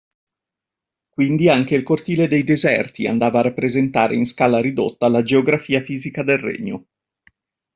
[1.09, 6.23] Quindi anche il cortile dei Deserti andava a rappresentare in scala ridotta la geografia fisica
[6.23, 6.85] del regno.